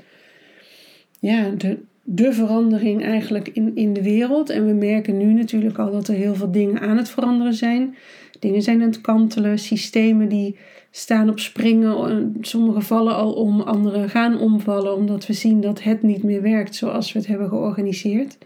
ja, 1.19 1.49
de, 1.49 1.77
de 2.03 2.33
verandering 2.33 3.03
eigenlijk 3.03 3.47
in, 3.47 3.75
in 3.75 3.93
de 3.93 4.03
wereld. 4.03 4.49
En 4.49 4.65
we 4.65 4.73
merken 4.73 5.17
nu 5.17 5.33
natuurlijk 5.33 5.77
al 5.77 5.91
dat 5.91 6.07
er 6.07 6.15
heel 6.15 6.35
veel 6.35 6.51
dingen 6.51 6.79
aan 6.79 6.97
het 6.97 7.09
veranderen 7.09 7.53
zijn. 7.53 7.95
Dingen 8.39 8.61
zijn 8.61 8.81
aan 8.81 8.87
het 8.87 9.01
kantelen, 9.01 9.59
systemen 9.59 10.29
die 10.29 10.57
staan 10.91 11.29
op 11.29 11.39
springen. 11.39 12.35
Sommige 12.41 12.81
vallen 12.81 13.15
al 13.15 13.33
om, 13.33 13.61
andere 13.61 14.09
gaan 14.09 14.39
omvallen, 14.39 14.95
omdat 14.95 15.27
we 15.27 15.33
zien 15.33 15.61
dat 15.61 15.83
het 15.83 16.01
niet 16.01 16.23
meer 16.23 16.41
werkt 16.41 16.75
zoals 16.75 17.13
we 17.13 17.19
het 17.19 17.27
hebben 17.27 17.49
georganiseerd. 17.49 18.37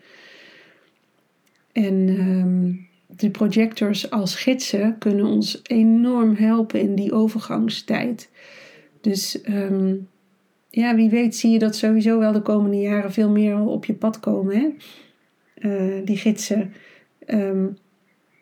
En 1.72 2.10
um, 2.10 2.88
de 3.08 3.30
projectors 3.30 4.10
als 4.10 4.36
gidsen 4.36 4.98
kunnen 4.98 5.26
ons 5.26 5.60
enorm 5.64 6.36
helpen 6.36 6.80
in 6.80 6.96
die 6.96 7.12
overgangstijd. 7.12 8.30
Dus 9.02 9.40
um, 9.50 10.08
ja, 10.70 10.96
wie 10.96 11.10
weet 11.10 11.36
zie 11.36 11.52
je 11.52 11.60
dat 11.60 11.76
sowieso 11.76 12.20
wel 12.20 12.32
de 12.32 12.42
komende 12.42 12.80
jaren 12.80 13.12
veel 13.12 13.30
meer 13.30 13.60
op 13.60 13.86
je 13.86 13.94
pad 13.94 14.20
komen. 14.20 14.56
Hè? 14.56 14.68
Uh, 15.70 16.06
die 16.06 16.18
gidsen. 16.18 16.74
Um, 17.28 17.78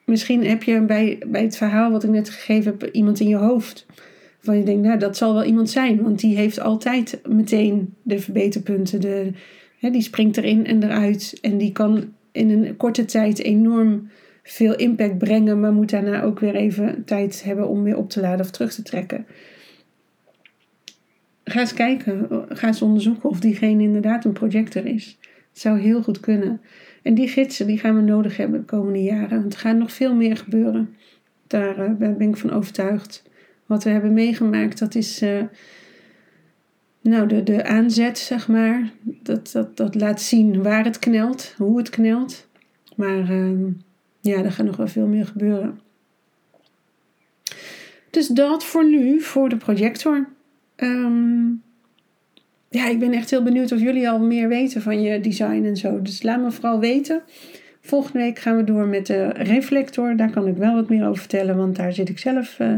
misschien 0.06 0.46
heb 0.46 0.64
je 0.64 0.82
bij, 0.82 1.20
bij 1.28 1.42
het 1.42 1.58
verhaal 1.58 1.92
wat 1.92 2.04
ik 2.04 2.10
net 2.10 2.30
gegeven 2.30 2.76
heb 2.80 2.90
iemand 2.92 3.20
in 3.20 3.28
je 3.28 3.36
hoofd. 3.36 3.86
Van 4.40 4.58
je 4.58 4.64
denkt, 4.64 4.82
nou 4.82 5.00
dat 5.00 5.18
zal 5.18 5.34
wel 5.34 5.44
iemand 5.44 5.70
zijn. 5.70 6.02
Want 6.02 6.20
die 6.20 6.36
heeft 6.36 6.60
altijd 6.60 7.22
meteen 7.28 7.94
de 8.02 8.20
verbeterpunten. 8.20 9.02
De, 9.02 9.32
hè, 9.80 9.90
die 9.90 10.02
springt 10.02 10.38
erin 10.38 10.66
en 10.66 10.84
eruit. 10.84 11.38
En 11.42 11.58
die 11.58 11.72
kan 11.72 12.14
in 12.32 12.50
een 12.50 12.78
korte 12.78 13.06
tijd 13.06 13.40
enorm 13.40 14.10
veel 14.44 14.76
impact 14.76 15.18
brengen. 15.18 15.60
Maar 15.60 15.74
moet 15.74 15.90
daarna 15.90 16.24
ook 16.24 16.40
weer 16.40 16.56
even 16.56 17.04
tijd 17.06 17.44
hebben 17.44 17.68
om 17.68 17.84
weer 17.84 17.98
op 17.98 18.10
te 18.10 18.22
laden 18.22 18.46
of 18.46 18.52
terug 18.52 18.74
te 18.74 18.82
trekken 18.82 19.26
ga 21.51 21.60
eens 21.60 21.74
kijken, 21.74 22.46
ga 22.50 22.68
eens 22.68 22.82
onderzoeken 22.82 23.30
of 23.30 23.39
diegene 23.39 23.84
inderdaad 23.84 24.25
een 24.25 24.34
projector 24.34 24.86
is. 24.86 25.18
Het 25.22 25.60
zou 25.60 25.80
heel 25.80 26.04
goed 26.04 26.20
kunnen. 26.20 26.62
En 27.01 27.13
die 27.13 27.27
gidsen 27.27 27.68
die 27.68 27.77
gaan 27.77 27.96
we 27.96 28.01
nodig 28.01 28.38
hebben 28.38 28.60
de 28.60 28.66
komende 28.66 29.04
jaren. 29.04 29.39
Want 29.39 29.54
er 29.54 29.60
gaat 29.60 29.77
nog 29.77 29.92
veel 29.92 30.16
meer 30.16 30.38
gebeuren. 30.38 30.96
Daar 31.48 31.80
uh, 31.80 31.96
ben 31.96 32.22
ik 32.22 32.38
van 32.38 32.51
overtuigd. 32.51 33.24
Wat 33.66 33.84
we 33.84 33.89
hebben 33.89 34.13
meegemaakt, 34.13 34.80
dat 34.80 34.96
is. 34.96 35.22
Uh, 35.22 35.44
nou, 37.01 37.27
de, 37.27 37.44
de 37.44 37.66
aanzet, 37.66 38.18
zeg 38.18 38.48
maar. 38.48 38.92
Dat, 39.01 39.51
dat, 39.51 39.77
dat 39.77 39.96
laat 39.96 40.22
zien 40.22 40.63
waar 40.63 40.84
het 40.84 41.00
knelt, 41.00 41.54
hoe 41.58 41.77
het 41.77 41.89
knelt. 41.89 42.48
Maar 42.96 43.30
ehm, 43.30 43.66
ja, 44.22 44.44
er 44.44 44.51
gaat 44.51 44.66
nog 44.66 44.77
wel 44.77 44.88
veel 44.88 45.08
meer 45.08 45.25
gebeuren. 45.25 45.80
Dus 48.10 48.27
dat 48.27 48.66
voor 48.66 48.89
nu, 48.89 49.22
voor 49.22 49.50
de 49.50 49.58
projector. 49.58 50.27
Ehm, 50.78 51.48
ja, 52.70 52.88
ik 52.88 53.00
ben 53.00 53.14
echt 53.14 53.30
heel 53.30 53.44
benieuwd 53.44 53.72
of 53.72 53.80
jullie 53.80 54.10
al 54.10 54.20
meer 54.20 54.48
weten 54.48 54.82
van 54.82 55.02
je 55.02 55.20
design 55.20 55.64
en 55.66 55.78
zo. 55.78 56.02
Dus 56.02 56.24
laat 56.24 56.42
me 56.42 56.52
vooral 56.52 56.80
weten. 56.80 57.22
Volgende 57.82 58.20
week 58.20 58.40
gaan 58.40 58.58
we 58.58 58.64
door 58.64 58.88
met 58.88 59.06
de 59.06 59.28
reflector. 59.28 60.16
Daar 60.16 60.32
kan 60.32 60.48
ik 60.48 60.58
wel 60.58 60.74
wat 60.74 60.90
meer 60.90 61.08
over 61.08 61.20
vertellen, 61.20 61.58
want 61.58 61.76
daar 61.76 61.94
zit 61.94 62.10
ik 62.10 62.20
zelf 62.20 62.60
uh, 62.60 62.74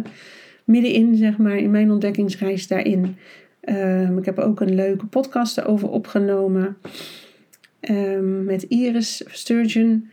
middenin, 0.64 1.16
zeg 1.16 1.38
maar, 1.38 1.58
in 1.58 1.72
mijn 1.72 1.92
ontdekkingsreis 1.92 2.68
daarin. 2.68 3.16
Um, 3.66 4.18
ik 4.18 4.26
heb 4.26 4.40
ook 4.40 4.60
een 4.60 4.76
leuke 4.76 5.06
podcast 5.06 5.66
over 5.66 5.90
opgenomen 5.90 6.78
um, 7.90 8.44
met 8.44 8.64
Iris 8.64 9.24
Sturgeon. 9.26 10.10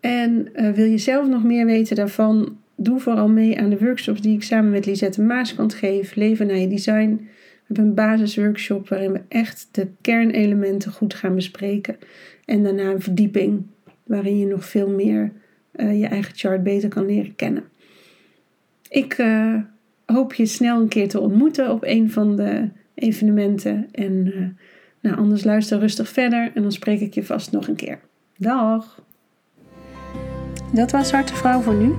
En 0.00 0.48
uh, 0.54 0.70
wil 0.70 0.84
je 0.84 0.98
zelf 0.98 1.28
nog 1.28 1.44
meer 1.44 1.66
weten 1.66 1.96
daarvan? 1.96 2.56
Doe 2.82 3.00
vooral 3.00 3.28
mee 3.28 3.58
aan 3.58 3.70
de 3.70 3.78
workshops 3.78 4.20
die 4.20 4.34
ik 4.34 4.42
samen 4.42 4.70
met 4.70 4.86
Lisette 4.86 5.22
Maaskant 5.22 5.74
geef. 5.74 6.14
Leven 6.14 6.46
naar 6.46 6.56
je 6.56 6.68
design. 6.68 7.16
We 7.16 7.64
hebben 7.66 7.84
een 7.84 7.94
basisworkshop 7.94 8.88
waarin 8.88 9.12
we 9.12 9.20
echt 9.28 9.68
de 9.70 9.88
kernelementen 10.00 10.92
goed 10.92 11.14
gaan 11.14 11.34
bespreken. 11.34 11.96
En 12.44 12.62
daarna 12.62 12.90
een 12.90 13.00
verdieping 13.00 13.66
waarin 14.04 14.38
je 14.38 14.46
nog 14.46 14.64
veel 14.64 14.90
meer 14.90 15.32
uh, 15.76 16.00
je 16.00 16.06
eigen 16.06 16.34
chart 16.34 16.62
beter 16.62 16.88
kan 16.88 17.06
leren 17.06 17.36
kennen. 17.36 17.64
Ik 18.88 19.18
uh, 19.18 19.54
hoop 20.06 20.34
je 20.34 20.46
snel 20.46 20.80
een 20.80 20.88
keer 20.88 21.08
te 21.08 21.20
ontmoeten 21.20 21.70
op 21.70 21.84
een 21.84 22.10
van 22.10 22.36
de 22.36 22.68
evenementen. 22.94 23.88
En 23.92 24.26
uh, 24.26 24.46
nou, 25.00 25.16
anders 25.16 25.44
luister 25.44 25.78
rustig 25.78 26.08
verder 26.08 26.50
en 26.54 26.62
dan 26.62 26.72
spreek 26.72 27.00
ik 27.00 27.14
je 27.14 27.24
vast 27.24 27.52
nog 27.52 27.68
een 27.68 27.76
keer. 27.76 28.00
Dag! 28.36 29.04
Dat 30.72 30.90
was 30.90 31.10
Harte 31.10 31.34
Vrouw 31.34 31.60
voor 31.60 31.74
nu. 31.74 31.94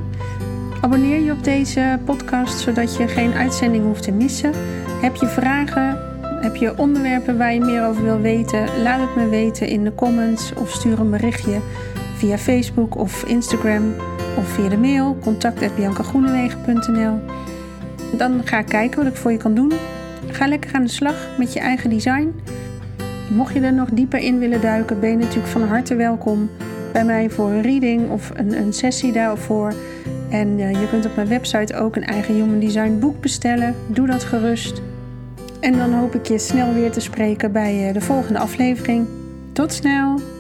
Abonneer 0.84 1.20
je 1.20 1.32
op 1.32 1.44
deze 1.44 2.00
podcast 2.06 2.60
zodat 2.60 2.96
je 2.98 3.08
geen 3.08 3.34
uitzending 3.34 3.84
hoeft 3.84 4.04
te 4.04 4.12
missen. 4.12 4.52
Heb 5.02 5.16
je 5.16 5.28
vragen? 5.28 5.98
Heb 6.42 6.56
je 6.56 6.78
onderwerpen 6.78 7.38
waar 7.38 7.54
je 7.54 7.60
meer 7.60 7.86
over 7.86 8.04
wil 8.04 8.20
weten? 8.20 8.82
Laat 8.82 9.00
het 9.00 9.16
me 9.16 9.30
weten 9.30 9.68
in 9.68 9.84
de 9.84 9.96
comments 9.96 10.54
of 10.54 10.72
stuur 10.72 11.00
een 11.00 11.10
berichtje 11.10 11.60
via 12.16 12.38
Facebook 12.38 12.96
of 12.96 13.24
Instagram 13.24 13.94
of 14.38 14.48
via 14.48 14.70
de 14.70 14.78
mail 14.78 15.18
contact.biancagroenewegen.nl 15.22 17.20
Dan 18.18 18.42
ga 18.46 18.60
ik 18.60 18.66
kijken 18.66 19.04
wat 19.04 19.12
ik 19.12 19.16
voor 19.16 19.32
je 19.32 19.38
kan 19.38 19.56
doen. 19.56 19.72
Ga 20.28 20.48
lekker 20.48 20.74
aan 20.74 20.84
de 20.84 20.90
slag 20.90 21.28
met 21.38 21.54
je 21.54 21.60
eigen 21.60 21.90
design. 21.90 22.34
Mocht 23.30 23.54
je 23.54 23.60
er 23.60 23.74
nog 23.74 23.90
dieper 23.90 24.20
in 24.20 24.40
willen 24.40 24.62
duiken, 24.62 25.00
ben 25.00 25.10
je 25.10 25.18
natuurlijk 25.18 25.48
van 25.48 25.64
harte 25.64 25.96
welkom 25.96 26.50
bij 26.94 27.06
mij 27.06 27.30
voor 27.30 27.50
een 27.50 27.62
reading 27.62 28.10
of 28.10 28.32
een, 28.36 28.58
een 28.58 28.74
sessie 28.74 29.12
daarvoor. 29.12 29.74
En 30.34 30.60
uh, 30.60 30.72
je 30.72 30.88
kunt 30.90 31.06
op 31.06 31.16
mijn 31.16 31.28
website 31.28 31.76
ook 31.76 31.96
een 31.96 32.06
eigen 32.06 32.34
Human 32.34 32.60
Design 32.60 32.98
boek 33.00 33.22
bestellen. 33.22 33.76
Doe 33.88 34.08
dat 34.08 34.24
gerust. 34.24 34.82
En 35.60 35.78
dan 35.78 35.94
hoop 35.94 36.16
ik 36.16 36.28
je 36.28 36.40
snel 36.40 36.74
weer 36.74 36.92
te 36.92 37.00
spreken 37.00 37.52
bij 37.52 37.88
uh, 37.88 37.94
de 37.94 38.02
volgende 38.02 38.40
aflevering. 38.40 39.08
Tot 39.52 39.74
snel! 39.74 40.33